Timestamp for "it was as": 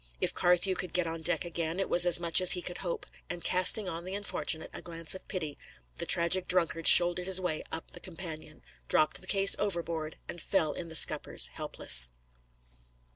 1.79-2.19